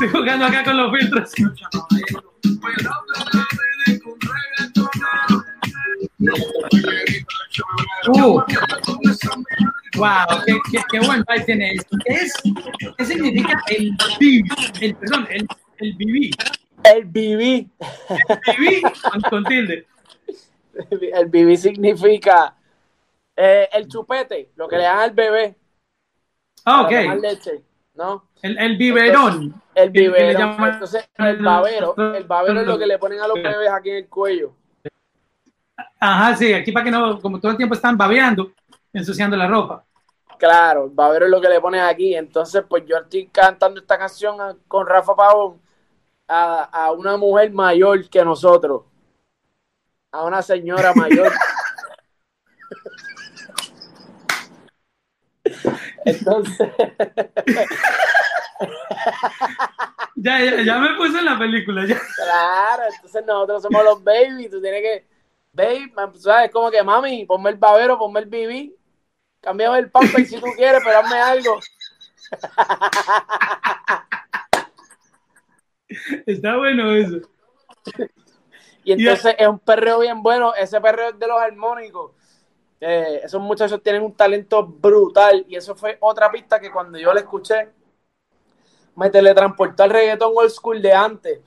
[0.00, 1.30] Estoy jugando acá con los filtros.
[8.08, 8.40] Uh.
[9.96, 11.98] Wow, qué, qué, qué buen vibe tiene esto.
[12.06, 12.32] ¿Qué, es,
[12.96, 14.80] ¿Qué significa el BB?
[14.80, 15.46] El, perdón, el,
[15.80, 16.30] el BB.
[16.82, 17.68] El BB.
[18.46, 19.86] El BB con, tilde.
[21.12, 22.56] El BB significa
[23.36, 25.56] eh, el chupete, lo que le dan al bebé.
[26.64, 27.20] Ah, ok.
[27.20, 27.64] Leche,
[28.00, 28.24] ¿no?
[28.40, 29.62] El, el biberón.
[29.74, 30.56] el biberón.
[30.64, 31.94] Entonces, el babero.
[32.14, 34.52] El babero es lo que le ponen a los bebés aquí en el cuello.
[36.00, 38.52] Ajá, sí, aquí para que no, como todo el tiempo están babeando,
[38.92, 39.84] ensuciando la ropa.
[40.38, 42.14] Claro, el babero es lo que le ponen aquí.
[42.14, 45.60] Entonces, pues yo estoy cantando esta canción con Rafa Pavón
[46.26, 48.84] a, a una mujer mayor que nosotros.
[50.10, 51.30] A una señora mayor.
[56.04, 56.68] Entonces.
[60.16, 61.86] ya, ya, ya, me puse en la película.
[61.86, 61.98] Ya.
[62.16, 64.48] Claro, entonces nosotros somos los baby.
[64.48, 65.06] Tú tienes que.
[65.52, 66.50] Baby, ¿sabes?
[66.52, 68.74] Como que mami, ponme el babero, ponme el bibi.
[69.40, 71.58] Cambiame el pamper si tú quieres, pero hazme algo.
[76.26, 77.20] Está bueno eso.
[78.84, 80.54] Y entonces es un perreo bien bueno.
[80.54, 82.12] Ese perreo es de los armónicos.
[82.80, 87.12] Eh, esos muchachos tienen un talento brutal y eso fue otra pista que cuando yo
[87.12, 87.68] la escuché
[88.96, 91.40] me teletransportó al reggaeton old school de antes.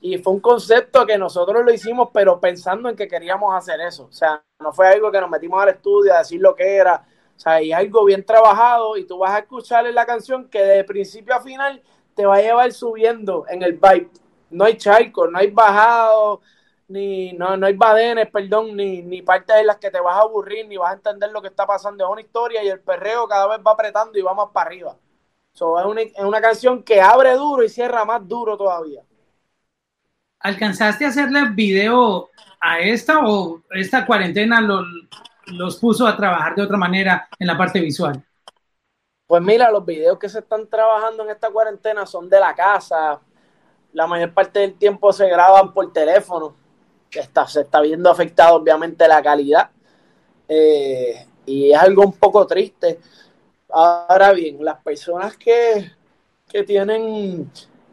[0.00, 4.04] Y fue un concepto que nosotros lo hicimos pero pensando en que queríamos hacer eso,
[4.04, 7.04] o sea, no fue algo que nos metimos al estudio a decir lo que era,
[7.36, 10.84] o sea, y algo bien trabajado y tú vas a escuchar la canción que de
[10.84, 11.82] principio a final
[12.14, 14.10] te va a llevar subiendo en el vibe,
[14.50, 16.40] no hay charco, no hay bajado,
[16.88, 20.22] ni no, no hay badenes, perdón, ni, ni partes en las que te vas a
[20.22, 22.04] aburrir, ni vas a entender lo que está pasando.
[22.04, 24.96] Es una historia y el perreo cada vez va apretando y va más para arriba.
[25.52, 29.02] So, es, una, es una canción que abre duro y cierra más duro todavía.
[30.40, 34.82] ¿Alcanzaste a hacerle video a esta o esta cuarentena lo,
[35.46, 38.24] los puso a trabajar de otra manera en la parte visual?
[39.26, 43.20] Pues mira, los videos que se están trabajando en esta cuarentena son de la casa.
[43.92, 46.54] La mayor parte del tiempo se graban por teléfono.
[47.10, 49.70] Está, se está viendo afectado obviamente la calidad.
[50.48, 53.00] Eh, y es algo un poco triste.
[53.70, 55.92] Ahora bien, las personas que,
[56.48, 57.50] que tienen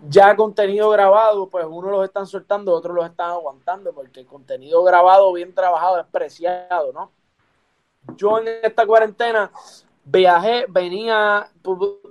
[0.10, 5.32] ya contenido grabado, pues uno los están soltando, otros los están aguantando, porque contenido grabado,
[5.34, 7.12] bien trabajado, es preciado, ¿no?
[8.16, 9.52] Yo en esta cuarentena
[10.04, 11.50] viajé, venía,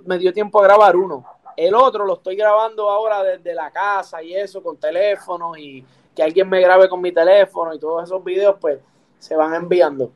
[0.03, 1.25] me dio tiempo a grabar uno.
[1.57, 5.83] El otro lo estoy grabando ahora desde la casa y eso, con teléfono y
[6.15, 8.79] que alguien me grabe con mi teléfono y todos esos videos, pues
[9.19, 10.11] se van enviando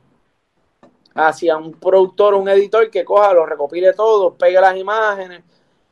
[1.13, 5.43] hacia un productor, un editor que coja, lo recopile todo, pegue las imágenes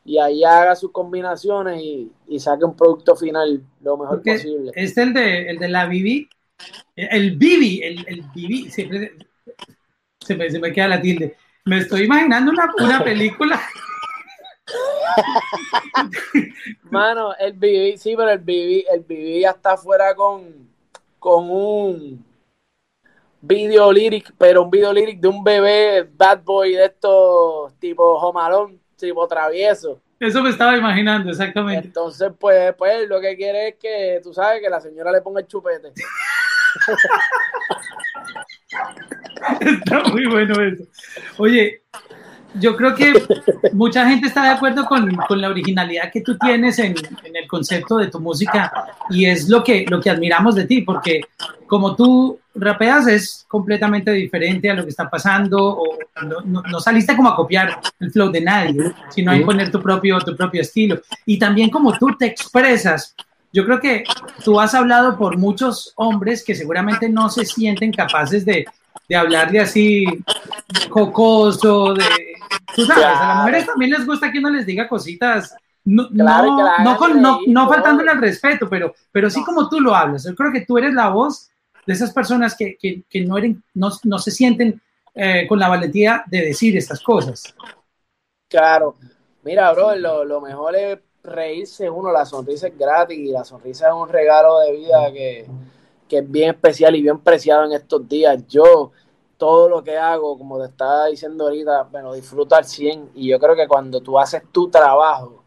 [0.06, 4.72] y ahí haga sus combinaciones y, y saque un producto final lo mejor Porque posible.
[4.74, 6.30] Es el de, el de la Bibi,
[6.96, 9.14] el Bibi, el, el Bibi, siempre
[10.20, 11.36] se me, se me queda la tilde.
[11.66, 13.62] Me estoy imaginando una, una película.
[16.84, 20.70] Mano, el BB, sí, pero el BB, el BB ya está afuera con,
[21.20, 22.26] con un
[23.42, 28.80] video lyric, pero un video lyric de un bebé bad boy de estos tipo jomalón,
[28.98, 30.02] tipo travieso.
[30.20, 31.88] Eso me estaba imaginando, exactamente.
[31.88, 35.42] Entonces, pues, pues lo que quiere es que, tú sabes, que la señora le ponga
[35.42, 35.94] el chupete.
[39.62, 40.84] Está muy bueno eso.
[41.38, 41.84] Oye,
[42.56, 43.14] yo creo que
[43.74, 47.48] mucha gente está de acuerdo con, con la originalidad que tú tienes en, en, el
[47.48, 48.72] concepto de tu música
[49.10, 51.22] y es lo que, lo que admiramos de ti, porque
[51.68, 56.80] como tú rapeas es completamente diferente a lo que está pasando, o no, no, no
[56.80, 60.62] saliste como a copiar el flow de nadie, sino a imponer tu propio, tu propio
[60.62, 61.00] estilo.
[61.26, 63.16] Y también como tú te expresas,
[63.54, 64.04] yo creo que
[64.44, 68.66] tú has hablado por muchos hombres que seguramente no se sienten capaces de,
[69.08, 70.06] de hablarle así
[70.90, 72.04] jocoso, de...
[72.76, 73.18] Tú sabes, claro.
[73.18, 75.56] a las mujeres también les gusta que uno les diga cositas,
[75.86, 79.70] no, claro, no, claro, no, con, no, no faltándole al respeto, pero, pero sí como
[79.70, 80.26] tú lo hablas.
[80.26, 81.50] Yo creo que tú eres la voz
[81.86, 84.82] de esas personas que, que, que no, eran, no, no, se sienten
[85.16, 87.56] eh, con la valentía de decir estas cosas.
[88.50, 88.98] Claro,
[89.44, 93.88] mira, bro, lo, lo mejor es reírse uno, la sonrisa es gratis y la sonrisa
[93.88, 95.48] es un regalo de vida que,
[96.08, 98.46] que es bien especial y bien preciado en estos días.
[98.48, 98.92] Yo,
[99.38, 103.40] todo lo que hago, como te estaba diciendo ahorita, lo disfruto al 100 y yo
[103.40, 105.44] creo que cuando tú haces tu trabajo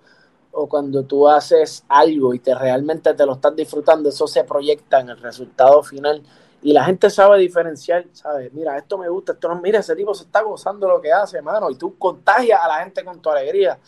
[0.52, 5.00] o cuando tú haces algo y te realmente te lo estás disfrutando, eso se proyecta
[5.00, 6.22] en el resultado final
[6.62, 8.52] y la gente sabe diferenciar, ¿sabes?
[8.52, 11.38] Mira, esto me gusta, esto no, mira, ese tipo se está gozando lo que hace,
[11.38, 13.78] hermano, y tú contagias a la gente con tu alegría.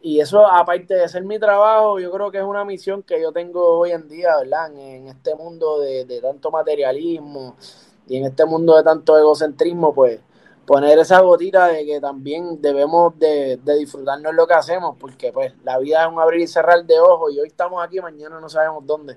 [0.00, 3.32] Y eso, aparte de ser mi trabajo, yo creo que es una misión que yo
[3.32, 4.72] tengo hoy en día, ¿verdad?
[4.72, 7.56] En, este mundo de, de, tanto materialismo
[8.06, 10.20] y en este mundo de tanto egocentrismo, pues
[10.64, 15.52] poner esa gotita de que también debemos de, de disfrutarnos lo que hacemos, porque pues
[15.64, 18.48] la vida es un abrir y cerrar de ojos y hoy estamos aquí, mañana no
[18.48, 19.16] sabemos dónde.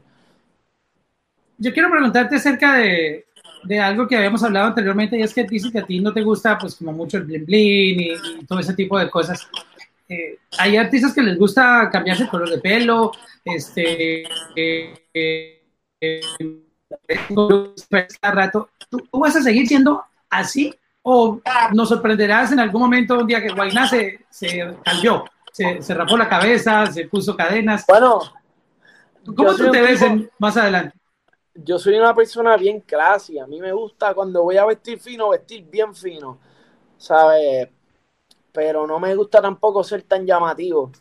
[1.57, 3.25] Yo quiero preguntarte acerca de,
[3.63, 6.23] de algo que habíamos hablado anteriormente y es que dices que a ti no te
[6.23, 9.47] gusta pues como mucho el bling y, y todo ese tipo de cosas.
[10.11, 13.13] Eh, hay artistas que les gusta cambiarse el color de pelo,
[13.45, 14.23] este,
[14.57, 16.21] eh, eh,
[18.21, 18.71] rato.
[18.89, 21.39] ¿Tú, ¿Tú, vas a seguir siendo así o
[21.73, 26.17] nos sorprenderás en algún momento un día que Guainá se, se cambió, se, se, rapó
[26.17, 27.85] la cabeza, se puso cadenas?
[27.87, 28.19] Bueno,
[29.33, 30.93] ¿cómo tú te ves en, más adelante?
[31.55, 33.39] Yo soy una persona bien classy.
[33.39, 36.37] A mí me gusta cuando voy a vestir fino, vestir bien fino.
[36.97, 37.69] ¿Sabes?
[38.51, 40.91] Pero no me gusta tampoco ser tan llamativo.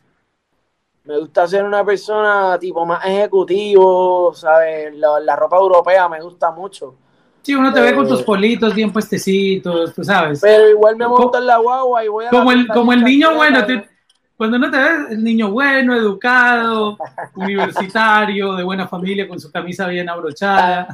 [1.05, 4.95] Me gusta ser una persona tipo más ejecutivo, ¿sabes?
[4.97, 6.95] La, la ropa europea me gusta mucho.
[7.43, 10.41] Sí, uno te eh, ve con tus politos bien puestecitos, tú sabes.
[10.41, 12.31] Pero igual me monto en la guagua y voy a...
[12.31, 13.89] Como el, como el niño bueno, te,
[14.37, 16.99] cuando uno te ve, el niño bueno, educado,
[17.35, 20.89] universitario, de buena familia, con su camisa bien abrochada.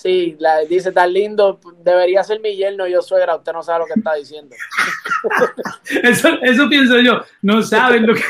[0.00, 3.86] Sí, la, dice, tan lindo, debería ser mi yerno, yo suegra, usted no sabe lo
[3.86, 4.54] que está diciendo.
[6.04, 8.22] eso, eso pienso yo, no saben lo que...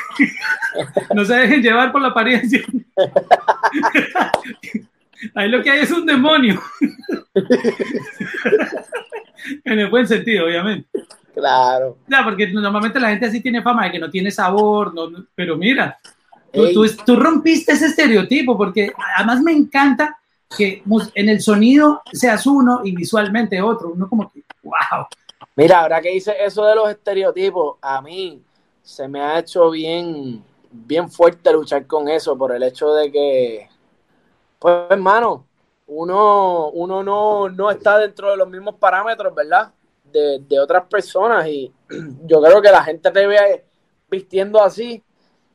[1.14, 2.62] no se dejen llevar por la apariencia.
[5.34, 6.58] Ahí lo que hay es un demonio.
[9.64, 10.88] en el buen sentido, obviamente.
[11.34, 11.98] Claro.
[12.06, 15.58] Ya, porque normalmente la gente así tiene fama de que no tiene sabor, no, pero
[15.58, 15.98] mira,
[16.50, 20.18] tú, tú, tú rompiste ese estereotipo, porque además me encanta
[20.56, 20.82] que
[21.14, 23.90] en el sonido seas uno y visualmente otro.
[23.90, 25.06] Uno como que, wow.
[25.56, 28.42] Mira, ahora que dice eso de los estereotipos, a mí
[28.82, 33.68] se me ha hecho bien, bien fuerte luchar con eso por el hecho de que,
[34.58, 35.44] pues hermano,
[35.88, 39.72] uno, uno no, no está dentro de los mismos parámetros, ¿verdad?
[40.04, 41.72] De, de otras personas y
[42.26, 43.64] yo creo que la gente te ve
[44.10, 45.02] vistiendo así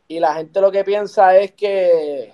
[0.07, 2.33] y la gente lo que piensa es que,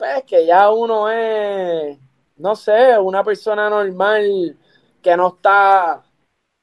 [0.00, 1.98] pues, que ya uno es,
[2.38, 4.56] no sé, una persona normal
[5.02, 6.02] que no está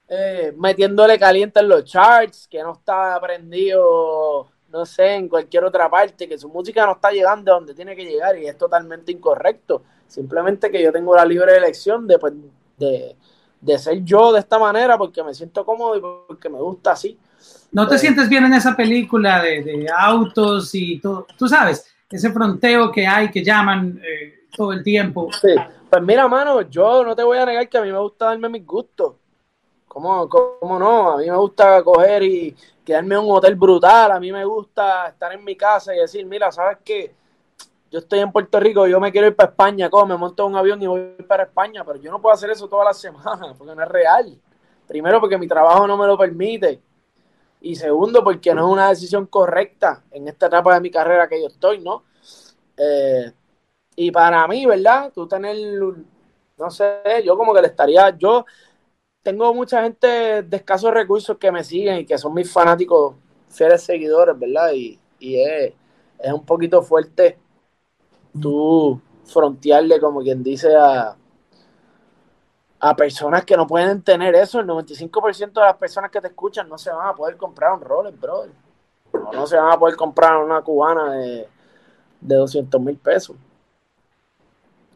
[0.07, 5.87] eh, metiéndole caliente en los charts, que no está prendido, no sé, en cualquier otra
[5.87, 9.11] parte, que su música no está llegando a donde tiene que llegar y es totalmente
[9.11, 9.83] incorrecto.
[10.07, 12.33] Simplemente que yo tengo la libre elección de, pues,
[12.77, 13.15] de,
[13.61, 17.19] de ser yo de esta manera porque me siento cómodo y porque me gusta así.
[17.71, 21.27] ¿No te pues sientes bien en esa película de, de, autos y todo?
[21.37, 25.29] Tú sabes, ese fronteo que hay, que llaman eh, todo el tiempo.
[25.89, 28.49] Pues mira, mano, yo no te voy a negar que a mí me gusta darme
[28.49, 29.15] mis gustos.
[29.87, 31.11] ¿Cómo, ¿Cómo no?
[31.11, 32.55] A mí me gusta coger y
[32.85, 34.11] quedarme en un hotel brutal.
[34.11, 37.15] A mí me gusta estar en mi casa y decir, mira, ¿sabes qué?
[37.89, 40.07] Yo estoy en Puerto Rico, yo me quiero ir para España, ¿cómo?
[40.07, 42.85] Me monto un avión y voy para España, pero yo no puedo hacer eso todas
[42.85, 44.37] las semanas porque no es real.
[44.87, 46.81] Primero, porque mi trabajo no me lo permite.
[47.61, 51.41] Y segundo, porque no es una decisión correcta en esta etapa de mi carrera que
[51.41, 52.03] yo estoy, ¿no?
[52.77, 53.31] Eh,
[53.95, 55.11] y para mí, ¿verdad?
[55.13, 55.57] Tú tener,
[56.57, 58.45] no sé, yo como que le estaría, yo
[59.23, 63.15] tengo mucha gente de escasos recursos que me siguen y que son mis fanáticos,
[63.49, 64.71] fieles seguidores, ¿verdad?
[64.73, 65.73] Y, es,
[66.31, 67.37] un poquito fuerte
[68.39, 71.17] tú frontearle, como quien dice, a,
[72.79, 74.59] a personas que no pueden tener eso.
[74.59, 77.81] El 95% de las personas que te escuchan no se van a poder comprar un
[77.81, 78.51] Rolex, brother.
[79.13, 81.47] No, no se van a poder comprar una cubana de,
[82.21, 83.35] de 200 mil pesos.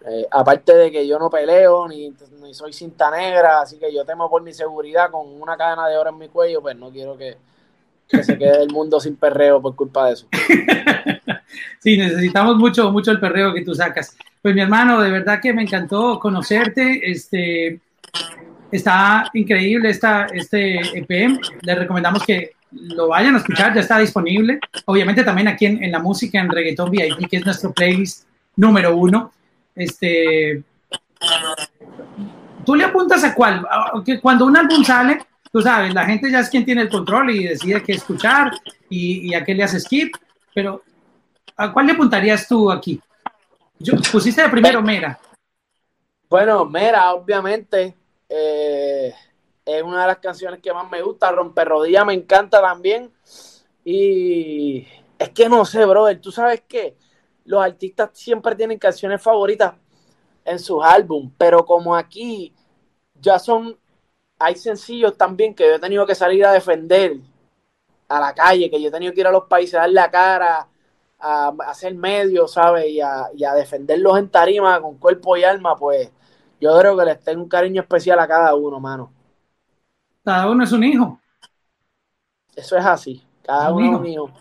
[0.04, 2.12] Eh, aparte de que yo no peleo ni,
[2.54, 6.10] soy cinta negra, así que yo temo por mi seguridad con una cadena de oro
[6.10, 7.38] en mi cuello, pues no quiero que,
[8.24, 10.28] se quede el mundo sin perreo por culpa de eso.
[11.80, 14.16] sí, necesitamos mucho, mucho el perreo que tú sacas.
[14.42, 17.10] Pues mi hermano, de verdad que me encantó conocerte.
[17.10, 17.80] Este,
[18.72, 21.40] está increíble esta, este EP.
[21.62, 24.60] Les recomendamos que lo vayan a escuchar, ya está disponible.
[24.86, 28.96] Obviamente también aquí en, en la música, en Reggaeton VIP, que es nuestro playlist número
[28.96, 29.32] uno.
[29.76, 30.64] Este,
[32.66, 33.66] ¿Tú le apuntas a cuál?
[34.06, 35.20] Que cuando un álbum sale,
[35.52, 38.52] tú sabes, la gente ya es quien tiene el control y decide qué escuchar
[38.90, 40.16] y, a qué le hace skip,
[40.54, 40.84] pero
[41.58, 43.00] ¿a cuál le apuntarías tú aquí?
[43.80, 45.20] Yo, pusiste de primero Mera.
[46.30, 47.96] Bueno, Mera, obviamente,
[48.30, 49.14] eh,
[49.66, 51.32] es una de las canciones que más me gusta.
[51.32, 53.12] Romper Rodilla me encanta también.
[53.84, 54.88] Y
[55.18, 56.96] es que no sé, brother, tú sabes qué
[57.46, 59.74] los artistas siempre tienen canciones favoritas
[60.46, 62.54] en sus álbumes, pero como aquí
[63.16, 63.78] ya son,
[64.42, 67.18] hay sencillos también que yo he tenido que salir a defender
[68.08, 70.12] a la calle, que yo he tenido que ir a los países a dar la
[70.12, 70.68] cara,
[71.20, 72.88] a, hacer medios, ¿sabes?
[72.90, 76.12] Y a, y a, defenderlos en tarima con cuerpo y alma, pues
[76.60, 79.12] yo creo que les tengo un cariño especial a cada uno, mano.
[80.24, 81.20] Cada uno es un hijo.
[82.56, 84.32] Eso es así, cada uno es un hijo.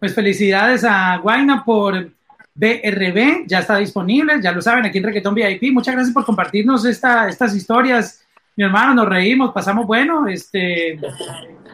[0.00, 2.12] Pues felicidades a Guaina por
[2.54, 5.72] BRB, ya está disponible, ya lo saben, aquí en Reggaeton VIP.
[5.72, 8.26] Muchas gracias por compartirnos esta, estas historias,
[8.58, 10.98] mi hermano, nos reímos, pasamos bueno, este,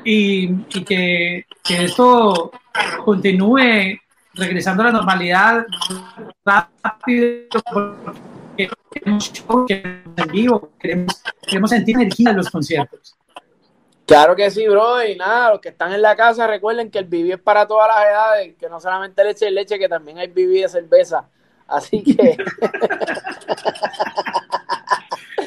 [0.04, 0.54] y,
[0.84, 2.52] que, esto
[3.02, 3.98] continúe
[4.34, 5.64] regresando a la normalidad
[6.44, 7.48] rápido,
[8.92, 13.16] queremos show, en vivo, queremos, queremos sentir energía en los conciertos.
[14.04, 15.02] Claro que sí, bro.
[15.02, 17.88] Y nada, los que están en la casa, recuerden que el viví es para todas
[17.88, 21.30] las edades, que no solamente leche y leche, que también hay viví de cerveza.
[21.66, 22.36] Así que.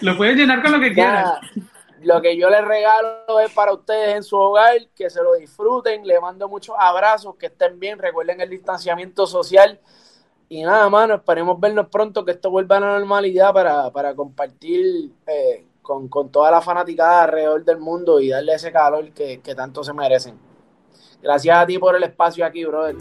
[0.01, 1.25] lo pueden llenar con lo que quieran.
[2.01, 6.05] Lo que yo les regalo es para ustedes en su hogar, que se lo disfruten.
[6.05, 7.97] Les mando muchos abrazos, que estén bien.
[7.97, 9.79] Recuerden el distanciamiento social.
[10.49, 15.11] Y nada, mano, esperemos vernos pronto, que esto vuelva a la normalidad para, para compartir.
[15.25, 19.55] Eh, con, con, toda la fanaticada alrededor del mundo y darle ese calor que, que
[19.55, 20.37] tanto se merecen.
[21.21, 22.97] Gracias a ti por el espacio aquí, brother.